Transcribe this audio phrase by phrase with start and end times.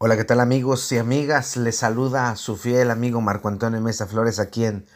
[0.00, 1.56] Hola, ¿qué tal amigos y amigas?
[1.56, 4.86] Les saluda a su fiel amigo Marco Antonio Mesa Flores aquí en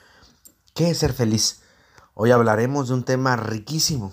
[0.75, 1.61] ¿Qué es ser feliz?
[2.14, 4.12] Hoy hablaremos de un tema riquísimo,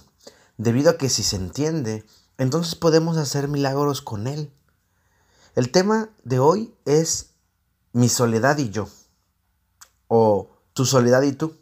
[0.58, 2.08] debido a que si se entiende,
[2.40, 4.52] entonces podemos hacer milagros con él.
[5.54, 7.36] El tema de hoy es
[7.94, 8.90] mi soledad y yo,
[10.08, 11.56] o tu soledad y tú.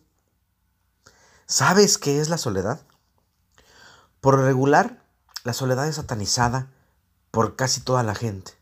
[1.47, 2.79] ¿Sabes qué es la soledad?
[4.21, 5.03] Por regular,
[5.43, 6.71] la soledad es satanizada
[7.29, 8.56] por casi toda la gente.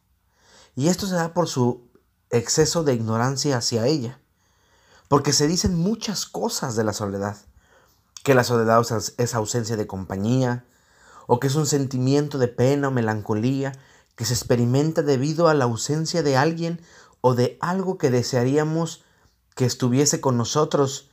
[0.75, 1.89] Y esto se da por su
[2.29, 4.19] exceso de ignorancia hacia ella.
[5.07, 7.37] Porque se dicen muchas cosas de la soledad.
[8.23, 8.83] Que la soledad
[9.17, 10.65] es ausencia de compañía,
[11.27, 13.71] o que es un sentimiento de pena o melancolía
[14.15, 16.81] que se experimenta debido a la ausencia de alguien
[17.21, 19.03] o de algo que desearíamos
[19.55, 21.09] que estuviese con nosotros,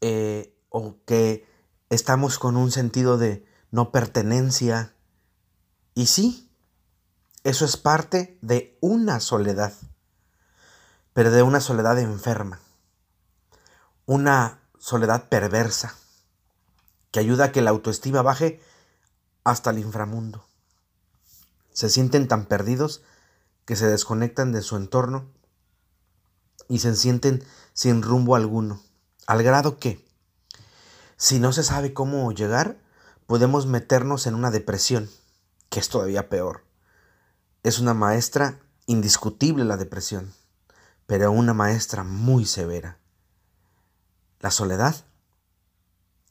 [0.00, 1.46] eh, o que
[1.90, 4.94] estamos con un sentido de no pertenencia.
[5.94, 6.49] Y sí,
[7.42, 9.72] eso es parte de una soledad,
[11.14, 12.60] pero de una soledad enferma,
[14.04, 15.94] una soledad perversa,
[17.10, 18.60] que ayuda a que la autoestima baje
[19.42, 20.44] hasta el inframundo.
[21.72, 23.02] Se sienten tan perdidos
[23.64, 25.30] que se desconectan de su entorno
[26.68, 27.42] y se sienten
[27.72, 28.82] sin rumbo alguno,
[29.26, 30.06] al grado que,
[31.16, 32.76] si no se sabe cómo llegar,
[33.26, 35.08] podemos meternos en una depresión,
[35.70, 36.69] que es todavía peor
[37.62, 40.32] es una maestra indiscutible la depresión,
[41.06, 42.98] pero una maestra muy severa.
[44.40, 45.04] La soledad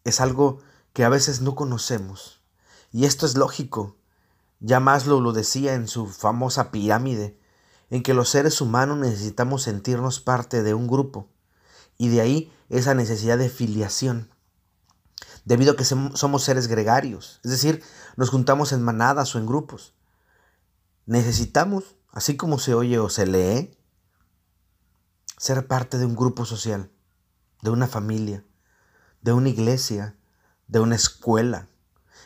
[0.03, 0.59] es algo
[0.94, 2.41] que a veces no conocemos,
[2.91, 3.95] y esto es lógico.
[4.59, 7.39] Ya Maslow lo decía en su famosa pirámide,
[7.91, 11.30] en que los seres humanos necesitamos sentirnos parte de un grupo,
[11.97, 14.30] y de ahí esa necesidad de filiación,
[15.45, 17.83] debido a que somos seres gregarios, es decir,
[18.16, 19.93] nos juntamos en manadas o en grupos.
[21.09, 23.75] Necesitamos, así como se oye o se lee,
[25.38, 26.91] ser parte de un grupo social,
[27.63, 28.45] de una familia,
[29.23, 30.15] de una iglesia,
[30.67, 31.67] de una escuela.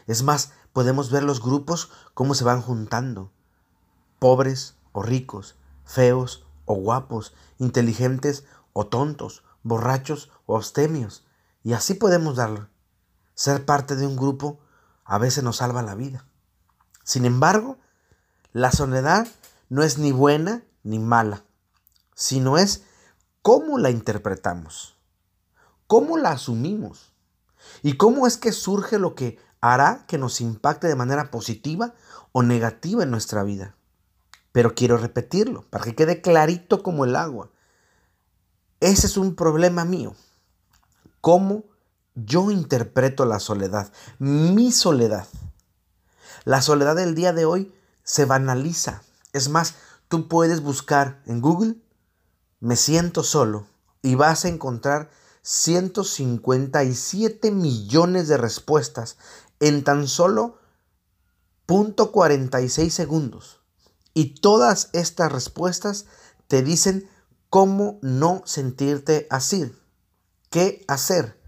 [0.05, 3.31] Es más, podemos ver los grupos cómo se van juntando.
[4.19, 5.55] Pobres o ricos,
[5.85, 8.43] feos o guapos, inteligentes
[8.73, 11.25] o tontos, borrachos o abstemios.
[11.63, 12.67] Y así podemos darlo.
[13.33, 14.59] Ser parte de un grupo
[15.05, 16.27] a veces nos salva la vida.
[17.05, 17.77] Sin embargo,
[18.53, 19.27] la soledad
[19.69, 21.43] no es ni buena ni mala,
[22.13, 22.83] sino es
[23.41, 24.95] cómo la interpretamos,
[25.87, 27.11] cómo la asumimos
[27.81, 31.95] y cómo es que surge lo que hará que nos impacte de manera positiva
[32.31, 33.75] o negativa en nuestra vida.
[34.51, 37.49] Pero quiero repetirlo para que quede clarito como el agua.
[38.79, 40.15] Ese es un problema mío.
[41.21, 41.63] ¿Cómo
[42.13, 43.91] yo interpreto la soledad?
[44.19, 45.25] Mi soledad.
[46.45, 49.03] La soledad del día de hoy se banaliza.
[49.31, 49.75] Es más,
[50.07, 51.77] tú puedes buscar en Google,
[52.59, 53.65] me siento solo,
[54.01, 55.09] y vas a encontrar
[55.41, 59.17] 157 millones de respuestas
[59.59, 60.59] en tan solo
[61.67, 63.61] .46 segundos.
[64.13, 66.05] Y todas estas respuestas
[66.47, 67.09] te dicen
[67.49, 69.73] cómo no sentirte así,
[70.49, 71.39] qué hacer,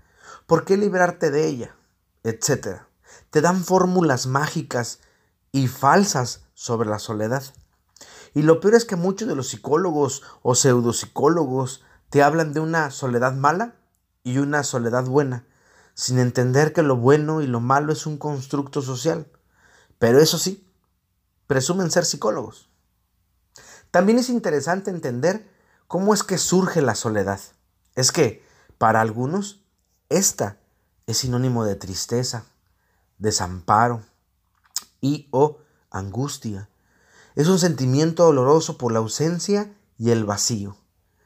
[0.47, 1.75] por qué librarte de ella,
[2.23, 2.81] etc.
[3.29, 4.99] Te dan fórmulas mágicas
[5.55, 7.41] y falsas sobre la soledad.
[8.33, 12.91] Y lo peor es que muchos de los psicólogos o pseudopsicólogos te hablan de una
[12.91, 13.75] soledad mala
[14.21, 15.47] y una soledad buena,
[15.93, 19.31] sin entender que lo bueno y lo malo es un constructo social.
[19.97, 20.67] Pero eso sí,
[21.47, 22.67] presumen ser psicólogos.
[23.91, 25.49] También es interesante entender
[25.87, 27.39] cómo es que surge la soledad.
[27.95, 28.45] Es que,
[28.77, 29.63] para algunos,
[30.09, 30.57] esta
[31.07, 32.43] es sinónimo de tristeza,
[33.19, 34.03] desamparo
[35.05, 35.59] y o
[35.91, 36.67] angustia.
[37.35, 40.77] Es un sentimiento doloroso por la ausencia y el vacío.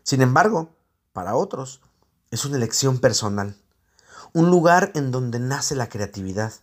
[0.04, 0.76] Sin embargo,
[1.14, 1.82] para otros,
[2.30, 3.56] es una elección personal,
[4.34, 6.54] un lugar en donde nace la creatividad,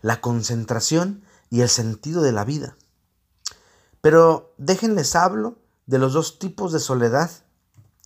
[0.00, 2.76] la concentración y el sentido de la vida.
[4.00, 7.30] Pero déjenles hablo de los dos tipos de soledad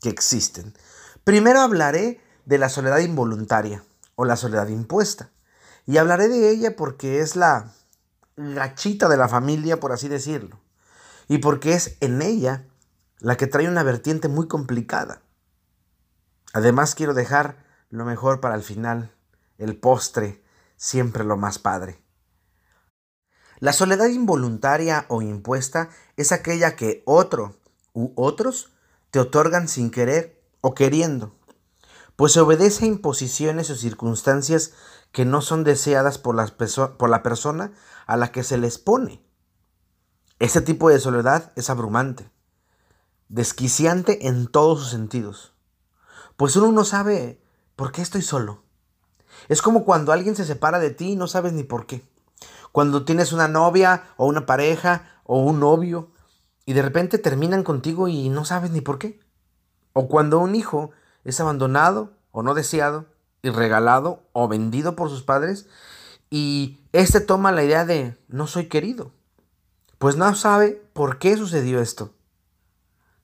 [0.01, 0.75] que existen.
[1.23, 3.85] Primero hablaré de la soledad involuntaria
[4.17, 5.31] o la soledad impuesta.
[5.87, 7.73] Y hablaré de ella porque es la
[8.37, 10.61] gachita de la familia, por así decirlo.
[11.29, 12.67] Y porque es en ella
[13.19, 15.23] la que trae una vertiente muy complicada.
[16.53, 19.15] Además quiero dejar lo mejor para el final,
[19.59, 20.45] el postre,
[20.77, 22.01] siempre lo más padre.
[23.61, 27.57] La soledad involuntaria o impuesta es aquella que otro
[27.93, 28.73] u otros
[29.11, 31.35] te otorgan sin querer o queriendo,
[32.17, 34.73] pues se obedece a imposiciones o circunstancias
[35.13, 36.37] que no son deseadas por,
[36.97, 37.73] por la persona
[38.07, 39.25] a la que se les pone.
[40.39, 42.31] Este tipo de soledad es abrumante,
[43.29, 45.55] desquiciante en todos sus sentidos,
[46.37, 47.41] pues uno no sabe
[47.77, 48.63] por qué estoy solo.
[49.49, 52.09] Es como cuando alguien se separa de ti y no sabes ni por qué.
[52.73, 56.11] Cuando tienes una novia o una pareja o un novio
[56.67, 59.21] y de repente terminan contigo y no sabes ni por qué.
[59.93, 60.91] O cuando un hijo
[61.25, 63.07] es abandonado o no deseado
[63.43, 65.69] y regalado o vendido por sus padres
[66.37, 69.13] y éste toma la idea de no soy querido.
[69.99, 72.13] Pues no sabe por qué sucedió esto.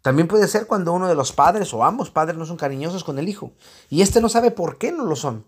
[0.01, 3.19] También puede ser cuando uno de los padres o ambos padres no son cariñosos con
[3.19, 3.53] el hijo
[3.89, 5.45] y éste no sabe por qué no lo son.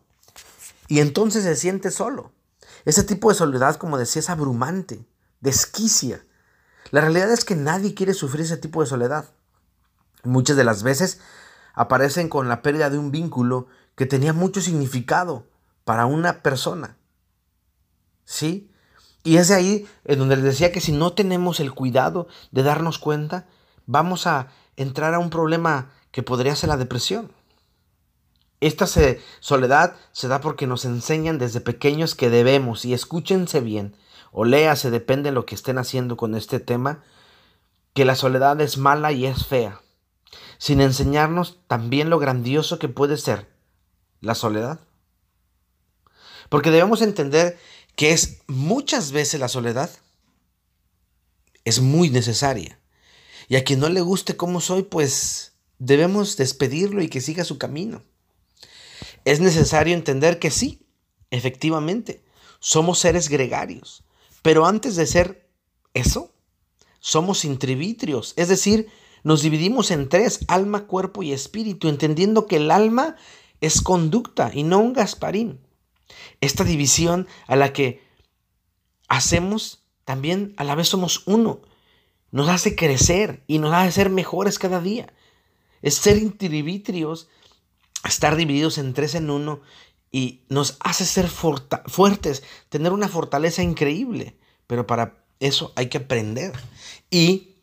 [0.89, 2.33] Y entonces se siente solo.
[2.85, 5.07] Ese tipo de soledad, como decía, es abrumante,
[5.41, 6.27] desquicia.
[6.91, 9.27] La realidad es que nadie quiere sufrir ese tipo de soledad.
[10.25, 11.21] Muchas de las veces
[11.75, 15.47] aparecen con la pérdida de un vínculo que tenía mucho significado
[15.85, 16.97] para una persona.
[18.25, 18.71] ¿Sí?
[19.25, 22.63] Y es de ahí en donde les decía que si no tenemos el cuidado de
[22.63, 23.47] darnos cuenta,
[23.87, 27.33] vamos a entrar a un problema que podría ser la depresión.
[28.61, 28.87] Esta
[29.41, 33.97] soledad se da porque nos enseñan desde pequeños que debemos, y escúchense bien,
[34.31, 37.03] o léase, depende de lo que estén haciendo con este tema,
[37.93, 39.81] que la soledad es mala y es fea,
[40.59, 43.49] sin enseñarnos también lo grandioso que puede ser
[44.21, 44.81] la soledad.
[46.49, 47.59] Porque debemos entender
[47.97, 49.91] que es muchas veces la soledad
[51.65, 52.79] es muy necesaria.
[53.49, 57.59] Y a quien no le guste cómo soy, pues debemos despedirlo y que siga su
[57.59, 58.03] camino
[59.25, 60.81] es necesario entender que sí,
[61.31, 62.23] efectivamente,
[62.59, 64.05] somos seres gregarios,
[64.43, 65.49] pero antes de ser
[65.95, 66.33] eso,
[67.01, 68.89] somos intrivitrios, es decir,
[69.25, 73.17] nos dividimos en tres, alma, cuerpo y espíritu, entendiendo que el alma
[73.61, 75.61] es conducta y no un Gasparín.
[76.41, 78.03] Esta división a la que
[79.09, 81.61] hacemos también a la vez somos uno,
[82.31, 85.13] nos hace crecer y nos hace ser mejores cada día.
[85.83, 87.29] Es ser intrivitrios
[88.09, 89.61] estar divididos en tres en uno
[90.11, 94.39] y nos hace ser fuertes, tener una fortaleza increíble.
[94.67, 96.53] Pero para eso hay que aprender.
[97.11, 97.57] Y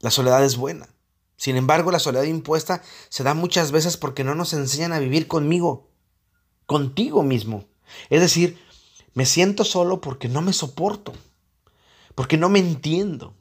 [0.00, 0.88] la soledad es buena.
[1.36, 5.26] Sin embargo, la soledad impuesta se da muchas veces porque no nos enseñan a vivir
[5.26, 5.90] conmigo,
[6.66, 7.64] contigo mismo.
[8.10, 8.58] Es decir,
[9.14, 11.12] me siento solo porque no me soporto,
[12.14, 13.34] porque no me entiendo.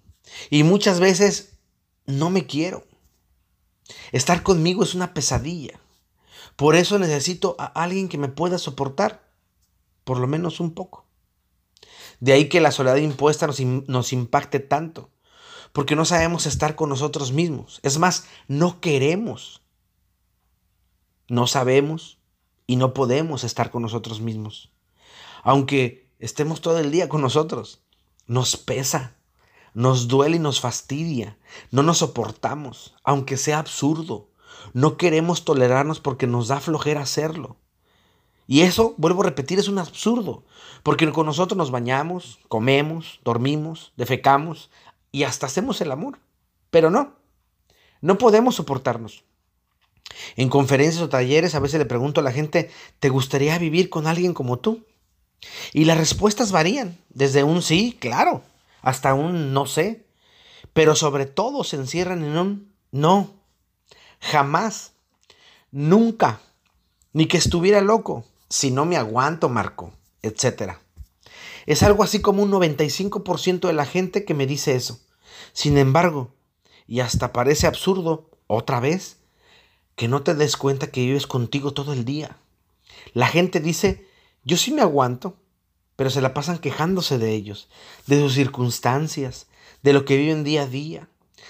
[0.49, 1.57] Y muchas veces
[2.05, 2.85] no me quiero.
[4.11, 5.79] Estar conmigo es una pesadilla.
[6.55, 9.27] Por eso necesito a alguien que me pueda soportar,
[10.03, 11.05] por lo menos un poco.
[12.19, 15.09] De ahí que la soledad impuesta nos, impacte tanto,
[15.73, 17.79] porque no sabemos estar con nosotros mismos.
[17.83, 19.61] Es más, no queremos.
[21.27, 22.19] No sabemos
[22.67, 24.71] y no podemos estar con nosotros mismos.
[25.43, 27.83] Aunque estemos todo el día con nosotros,
[28.27, 29.15] nos pesa,
[29.73, 31.37] nos duele y nos fastidia,
[31.71, 34.29] no nos soportamos, aunque sea absurdo.
[34.73, 37.57] No queremos tolerarnos porque nos da flojera hacerlo.
[38.47, 40.45] Y eso, vuelvo a repetir, es un absurdo,
[40.83, 44.69] porque con nosotros nos bañamos, comemos, dormimos, defecamos
[45.11, 46.19] y hasta hacemos el amor.
[46.69, 47.15] Pero no,
[48.01, 49.23] no podemos soportarnos.
[50.35, 52.69] En conferencias o talleres a veces le pregunto a la gente,
[52.99, 54.85] ¿te gustaría vivir con alguien como tú?
[55.73, 58.41] Y las respuestas varían, desde un sí, claro,
[58.81, 60.05] hasta un no sé,
[60.73, 63.35] pero sobre todo se encierran en un no,
[64.19, 64.93] Jamás,
[65.71, 66.41] nunca,
[67.13, 70.77] ni que estuviera loco, si no me aguanto, Marco, etc.
[71.65, 74.99] Es algo así como un 95% de la gente que me dice eso.
[75.53, 76.33] Sin embargo,
[76.87, 79.17] y hasta parece absurdo, otra vez,
[79.95, 82.37] que no te des cuenta que vives contigo todo el día.
[83.13, 84.07] La gente dice,
[84.43, 85.37] yo sí me aguanto,
[85.95, 87.69] pero se la pasan quejándose de ellos,
[88.07, 89.47] de sus circunstancias,
[89.83, 91.07] de lo que viven día a día.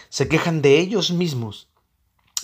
[0.10, 1.68] Se quejan de ellos mismos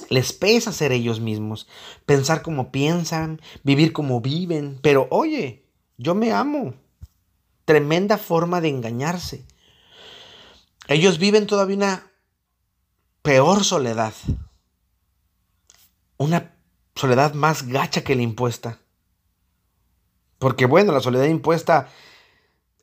[0.09, 1.67] les pesa ser ellos mismos,
[2.05, 4.79] pensar como piensan, vivir como viven.
[4.81, 5.65] Pero oye,
[5.97, 6.73] yo me amo.
[7.65, 9.45] Tremenda forma de engañarse.
[10.87, 12.11] Ellos viven todavía una
[13.21, 14.13] peor soledad.
[16.21, 16.53] Una
[16.93, 18.77] soledad más gacha que la impuesta.
[20.37, 21.87] Porque bueno, la soledad impuesta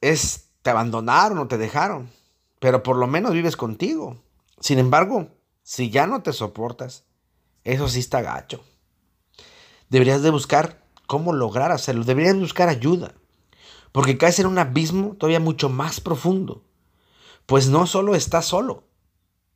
[0.01, 2.11] es te abandonaron o te dejaron,
[2.59, 4.17] pero por lo menos vives contigo.
[4.59, 5.29] Sin embargo,
[5.63, 7.05] si ya no te soportas,
[7.63, 8.61] eso sí está gacho.
[9.89, 12.03] Deberías de buscar cómo lograr hacerlo.
[12.03, 13.15] Deberías buscar ayuda.
[13.93, 16.65] Porque caes en un abismo todavía mucho más profundo.
[17.47, 18.89] Pues no solo estás solo,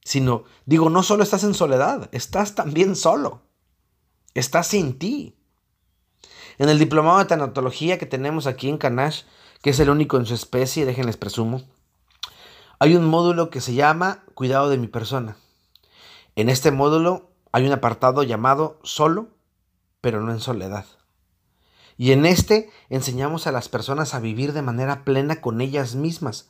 [0.04, 3.42] sino, digo, no solo estás en soledad, estás también solo.
[4.34, 5.36] Estás sin ti.
[6.58, 9.24] En el diplomado de tanatología que tenemos aquí en Canash,
[9.62, 11.62] que es el único en su especie, déjenles presumo,
[12.78, 15.36] hay un módulo que se llama Cuidado de mi persona.
[16.34, 19.28] En este módulo hay un apartado llamado Solo,
[20.00, 20.86] pero no en soledad.
[21.98, 26.48] Y en este enseñamos a las personas a vivir de manera plena con ellas mismas,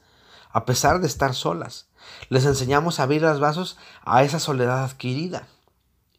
[0.50, 1.88] a pesar de estar solas.
[2.28, 5.48] Les enseñamos a abrir los vasos a esa soledad adquirida.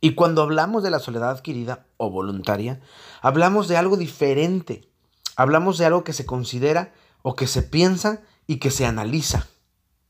[0.03, 2.81] Y cuando hablamos de la soledad adquirida o voluntaria,
[3.22, 4.91] hablamos de algo diferente.
[5.38, 9.48] Hablamos de algo que se considera o que se piensa y que se analiza.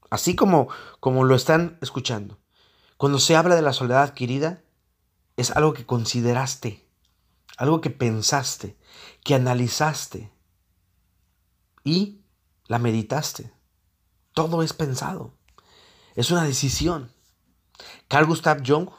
[0.10, 0.68] Así como,
[1.00, 2.40] como lo están escuchando.
[2.98, 4.64] Cuando se habla de la soledad adquirida,
[5.38, 6.90] es algo que consideraste,
[7.58, 8.76] algo que pensaste,
[9.24, 10.32] que analizaste
[11.84, 12.24] y
[12.66, 13.54] la meditaste.
[14.34, 15.36] Todo es pensado.
[16.16, 17.12] Es una decisión.
[18.08, 18.90] Carl Gustav Jung,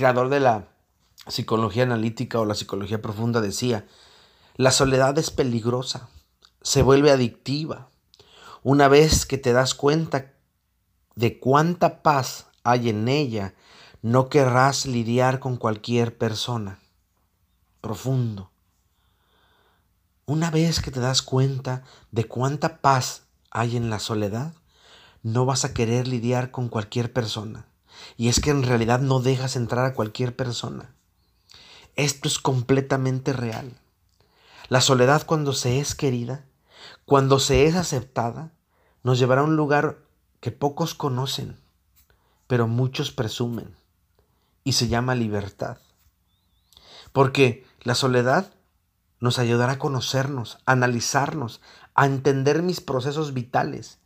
[0.00, 0.68] creador de la
[1.26, 3.86] psicología analítica o la psicología profunda, decía,
[4.56, 6.08] la soledad es peligrosa,
[6.62, 7.90] se vuelve adictiva.
[8.62, 10.32] Una vez que te das cuenta
[11.16, 13.52] de cuánta paz hay en ella,
[14.00, 16.78] no querrás lidiar con cualquier persona.
[17.82, 18.50] Profundo.
[20.24, 24.54] Una vez que te das cuenta de cuánta paz hay en la soledad,
[25.22, 27.66] no vas a querer lidiar con cualquier persona.
[28.16, 30.94] Y es que en realidad no dejas entrar a cualquier persona.
[31.96, 33.78] Esto es completamente real.
[34.68, 36.44] La soledad cuando se es querida,
[37.04, 38.52] cuando se es aceptada,
[39.02, 39.98] nos llevará a un lugar
[40.40, 41.58] que pocos conocen,
[42.46, 43.76] pero muchos presumen,
[44.64, 45.78] y se llama libertad.
[47.12, 48.52] Porque la soledad
[49.18, 51.60] nos ayudará a conocernos, a analizarnos,
[51.94, 53.98] a entender mis procesos vitales,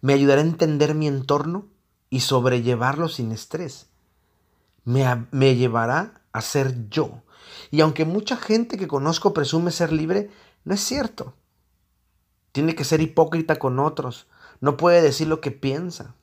[0.00, 1.66] me ayudará a entender mi entorno
[2.12, 3.88] y sobrellevarlo sin estrés.
[4.84, 7.22] Me, me, llevará a ser yo.
[7.70, 10.30] Y aunque mucha gente que conozco presume ser libre,
[10.64, 11.32] no es cierto.
[12.52, 14.26] Tiene que ser hipócrita con otros.
[14.60, 16.14] No puede decir lo que piensa.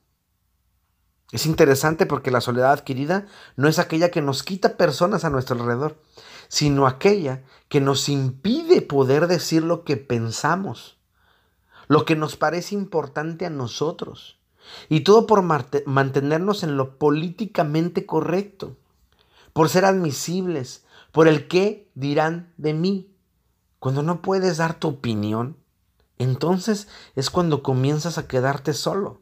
[1.31, 5.59] Es interesante porque la soledad adquirida no es aquella que nos quita personas a nuestro
[5.59, 5.99] alrededor,
[6.49, 10.99] sino aquella que nos impide poder decir lo que pensamos
[11.89, 14.38] lo que nos parece importante a nosotros.
[14.87, 18.77] Y todo por mantenernos en lo políticamente correcto,
[19.53, 23.13] por ser admisibles, por el qué dirán de mí.
[23.79, 25.57] Cuando no puedes dar tu opinión,
[26.17, 29.21] entonces es cuando comienzas a quedarte solo,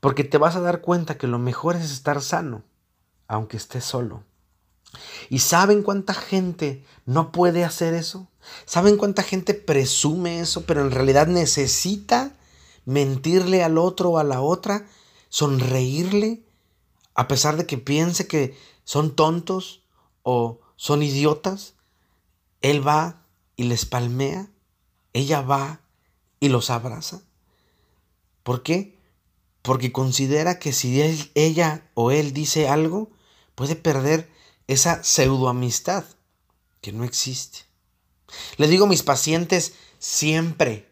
[0.00, 2.62] porque te vas a dar cuenta que lo mejor es estar sano,
[3.26, 4.24] aunque estés solo.
[5.28, 8.28] ¿Y saben cuánta gente no puede hacer eso?
[8.64, 12.32] ¿Saben cuánta gente presume eso, pero en realidad necesita
[12.84, 14.88] mentirle al otro o a la otra,
[15.28, 16.42] sonreírle,
[17.14, 19.82] a pesar de que piense que son tontos
[20.22, 21.74] o son idiotas?
[22.62, 24.50] Él va y les palmea,
[25.12, 25.80] ella va
[26.40, 27.22] y los abraza.
[28.42, 28.98] ¿Por qué?
[29.62, 31.00] Porque considera que si
[31.34, 33.10] ella o él dice algo,
[33.54, 34.30] puede perder
[34.66, 36.04] esa pseudoamistad
[36.80, 37.60] que no existe.
[38.56, 40.90] Le digo a mis pacientes siempre,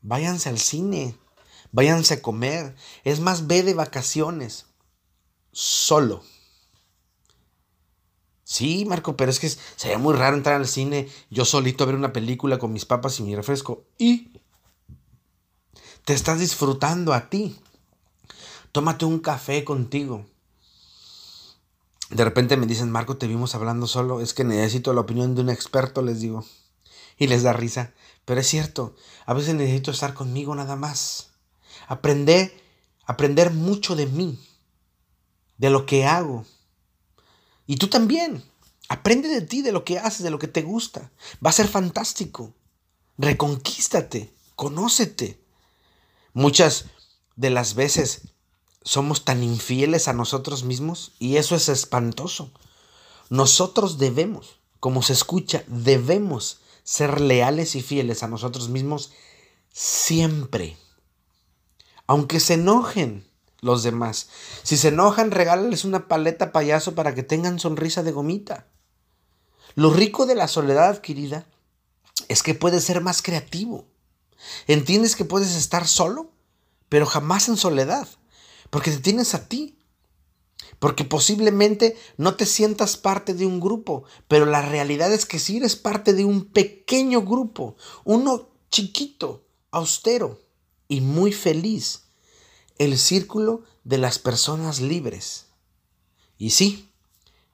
[0.00, 1.18] váyanse al cine,
[1.76, 4.64] váyanse a comer, es más, ve de vacaciones,
[5.52, 6.24] solo.
[8.44, 11.96] Sí, Marco, pero es que sería muy raro entrar al cine yo solito a ver
[11.96, 13.84] una película con mis papas y mi refresco.
[13.98, 14.40] Y
[16.04, 17.58] te estás disfrutando a ti.
[18.72, 20.24] Tómate un café contigo
[22.10, 25.40] de repente me dicen, Marco, te vimos hablando solo, es que necesito la opinión de
[25.40, 26.44] un experto, les digo.
[27.18, 27.94] Y les da risa.
[28.24, 31.30] Pero es cierto, a veces necesito estar conmigo nada más.
[31.86, 32.52] Aprender,
[33.04, 34.38] aprender mucho de mí,
[35.58, 36.44] de lo que hago.
[37.66, 38.42] Y tú también.
[38.88, 41.10] Aprende de ti, de lo que haces, de lo que te gusta.
[41.44, 42.54] Va a ser fantástico.
[43.18, 45.40] Reconquístate, conócete.
[46.32, 46.86] Muchas
[47.34, 48.28] de las veces
[48.82, 52.52] somos tan infieles a nosotros mismos y eso es espantoso.
[53.28, 59.10] Nosotros debemos, como se escucha, debemos ser leales y fieles a nosotros mismos
[59.72, 60.76] siempre.
[62.06, 63.26] Aunque se enojen
[63.60, 64.28] los demás.
[64.62, 68.66] Si se enojan, regálales una paleta payaso para que tengan sonrisa de gomita.
[69.74, 71.46] Lo rico de la soledad adquirida
[72.28, 73.86] es que puedes ser más creativo.
[74.66, 76.30] Entiendes que puedes estar solo,
[76.88, 78.08] pero jamás en soledad
[78.70, 79.78] porque te tienes a ti.
[80.78, 85.56] Porque posiblemente no te sientas parte de un grupo, pero la realidad es que si
[85.56, 90.45] eres parte de un pequeño grupo, uno chiquito, austero
[90.88, 92.04] y muy feliz,
[92.78, 95.46] el círculo de las personas libres.
[96.38, 96.90] Y sí,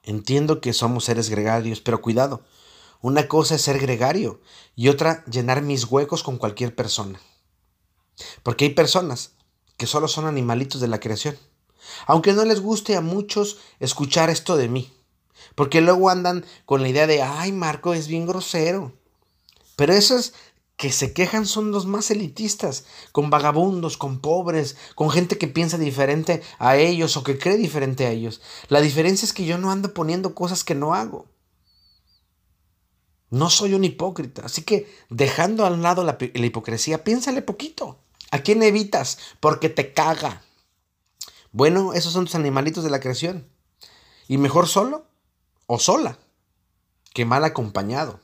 [0.02, 2.42] entiendo que somos seres gregarios, pero cuidado,
[3.00, 4.40] una cosa es ser gregario
[4.76, 7.20] y otra llenar mis huecos con cualquier persona.
[8.42, 9.32] Porque hay personas
[9.76, 11.36] que solo son animalitos de la creación.
[12.06, 14.92] Aunque no les guste a muchos escuchar esto de mí.
[15.54, 18.92] Porque luego andan con la idea de, ay, Marco es bien grosero.
[19.76, 20.34] Pero esos
[20.82, 25.78] que se quejan son los más elitistas, con vagabundos, con pobres, con gente que piensa
[25.78, 28.42] diferente a ellos o que cree diferente a ellos.
[28.66, 31.26] La diferencia es que yo no ando poniendo cosas que no hago.
[33.30, 34.42] No soy un hipócrita.
[34.44, 38.00] Así que dejando al lado la, hipocresía, piénsale poquito.
[38.32, 39.18] ¿A quién evitas?
[39.38, 40.42] Porque te caga.
[41.52, 43.46] Bueno, esos son tus animalitos de la creación.
[44.26, 45.06] Y mejor solo
[45.68, 46.18] o sola
[47.14, 48.18] que mal acompañado.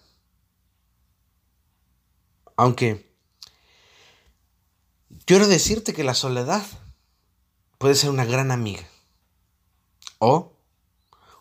[2.59, 3.09] Aunque
[5.27, 6.67] quiero decirte que la soledad
[7.79, 8.83] puede ser una gran amiga
[10.19, 10.55] o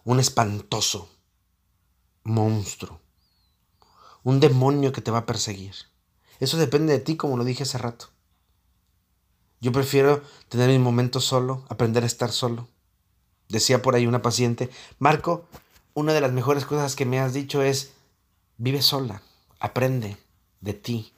[0.04, 1.10] un espantoso
[2.24, 3.02] monstruo,
[4.22, 5.74] un demonio que te va a perseguir.
[6.40, 8.10] Eso depende de ti, como lo dije hace rato.
[9.60, 12.68] Yo prefiero tener mi momento solo, aprender a estar solo.
[13.50, 14.70] Decía por ahí una paciente,
[15.00, 15.48] Marco,
[15.96, 17.94] una de las mejores cosas que me has dicho es,
[18.58, 19.24] vive sola,
[19.60, 20.16] aprende
[20.68, 21.14] de ti.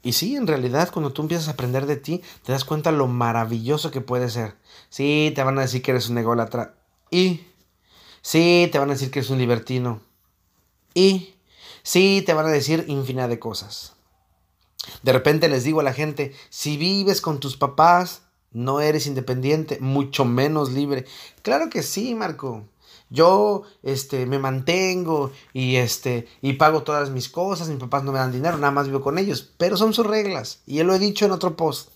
[0.00, 3.08] Y sí, en realidad, cuando tú empiezas a aprender de ti, te das cuenta lo
[3.08, 4.56] maravilloso que puede ser.
[4.90, 6.76] Sí, te van a decir que eres un ególatra.
[7.10, 7.46] Y
[8.20, 10.00] sí, te van a decir que eres un libertino.
[10.94, 11.34] Y
[11.82, 13.94] sí, te van a decir infinidad de cosas.
[15.02, 18.22] De repente les digo a la gente, si vives con tus papás,
[18.52, 21.06] no eres independiente, mucho menos libre.
[21.42, 22.66] Claro que sí, Marco.
[23.12, 28.18] Yo este me mantengo y este y pago todas mis cosas, mis papás no me
[28.18, 30.98] dan dinero, nada más vivo con ellos, pero son sus reglas y él lo he
[30.98, 31.90] dicho en otro post.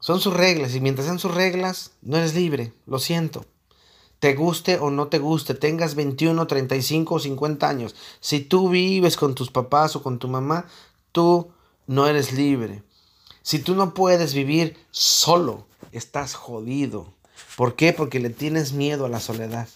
[0.00, 3.44] Son sus reglas y mientras sean sus reglas, no eres libre, lo siento
[4.18, 9.16] te guste o no te guste, tengas 21, 35 o 50 años, si tú vives
[9.16, 10.66] con tus papás o con tu mamá,
[11.12, 11.50] tú
[11.86, 12.82] no eres libre.
[13.42, 17.14] Si tú no puedes vivir solo, estás jodido.
[17.56, 17.94] ¿Por qué?
[17.94, 19.68] Porque le tienes miedo a la soledad.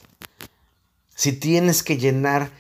[1.14, 2.50] Si tienes que llenar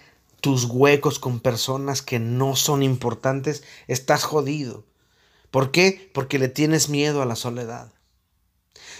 [0.40, 4.86] tus huecos con personas que no son importantes, estás jodido.
[5.50, 6.10] ¿Por qué?
[6.14, 7.92] Porque le tienes miedo a la soledad.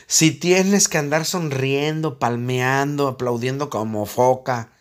[0.07, 4.73] Si tienes que andar sonriendo, palmeando, aplaudiendo como foca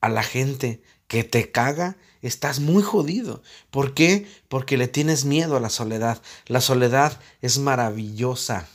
[0.00, 3.42] a la gente que te caga, estás muy jodido.
[3.70, 4.26] ¿Por qué?
[4.48, 6.20] Porque le tienes miedo a la soledad.
[6.46, 8.66] La soledad es maravillosa.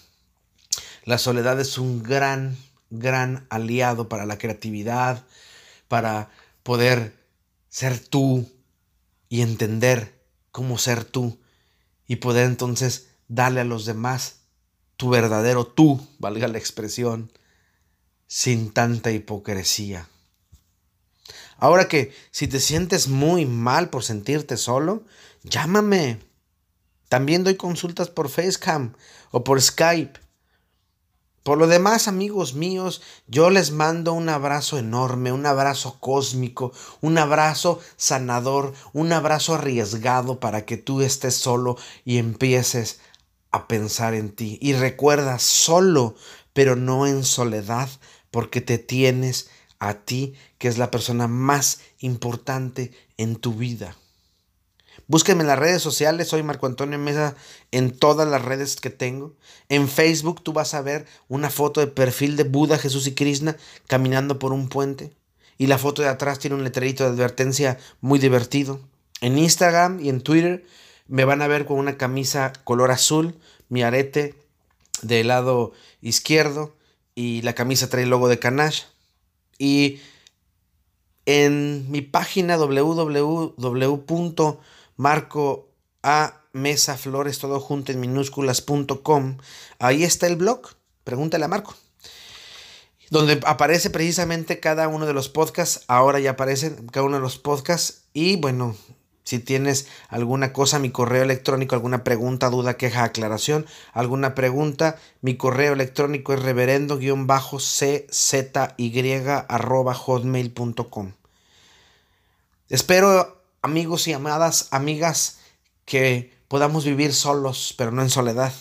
[1.07, 2.57] La soledad es un gran,
[2.89, 5.25] gran aliado para la creatividad,
[5.87, 6.31] para
[6.63, 7.15] poder
[7.69, 8.51] ser tú
[9.29, 11.39] y entender cómo ser tú
[12.07, 14.41] y poder entonces darle a los demás
[14.97, 17.31] tu verdadero tú, valga la expresión,
[18.27, 20.09] sin tanta hipocresía.
[21.55, 25.05] Ahora que si te sientes muy mal por sentirte solo,
[25.43, 26.19] llámame.
[27.07, 28.91] También doy consultas por Facecam
[29.31, 30.26] o por Skype.
[31.47, 37.17] Por lo demás, amigos míos, yo les mando un abrazo enorme, un abrazo cósmico, un
[37.17, 42.99] abrazo sanador, un abrazo arriesgado para que tú estés solo y empieces
[43.51, 44.60] a pensar en ti.
[44.62, 46.15] Y recuerda, solo,
[46.51, 47.88] pero no en soledad,
[48.29, 53.95] porque te tienes a ti, que es la persona más importante en tu vida.
[55.09, 57.33] Búsquenme en las redes sociales, soy Marco Antonio Mesa
[57.71, 59.33] en todas las redes que tengo.
[59.69, 63.55] En Facebook tú vas a ver una foto de perfil de Buda, Jesús y Krishna
[63.87, 65.13] caminando por un puente.
[65.57, 68.81] Y la foto de atrás tiene un letrerito de advertencia muy divertido.
[69.21, 70.65] En Instagram y en Twitter
[71.07, 73.39] me van a ver con una camisa color azul,
[73.69, 74.35] mi arete
[75.01, 76.75] del lado izquierdo
[77.15, 78.83] y la camisa trae el logo de Canash.
[79.57, 80.01] Y
[81.25, 82.57] en mi página
[84.97, 89.38] www.marcoamesaflores todo junto en minúsculas.com,
[89.79, 90.62] ahí está el blog,
[91.03, 91.75] pregúntale a Marco.
[93.10, 97.38] Donde aparece precisamente cada uno de los podcasts, ahora ya aparecen cada uno de los
[97.38, 98.01] podcasts.
[98.12, 98.75] Y bueno,
[99.23, 105.38] si tienes alguna cosa, mi correo electrónico, alguna pregunta, duda, queja, aclaración, alguna pregunta, mi
[105.38, 107.12] correo electrónico es reverendo-czy
[112.69, 115.39] Espero, amigos y amadas, amigas,
[115.85, 118.53] que podamos vivir solos, pero no en soledad.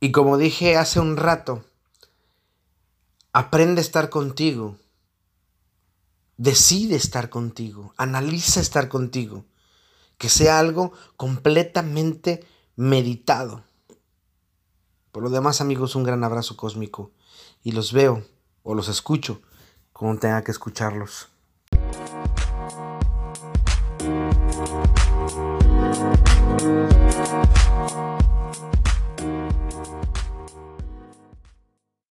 [0.00, 1.64] Y como dije hace un rato,
[3.32, 4.76] aprende a estar contigo
[6.42, 9.44] Decide estar contigo, analiza estar contigo,
[10.18, 12.44] que sea algo completamente
[12.74, 13.62] meditado.
[15.12, 17.12] Por lo demás, amigos, un gran abrazo cósmico
[17.62, 18.24] y los veo
[18.64, 19.40] o los escucho
[19.92, 21.28] como tenga que escucharlos.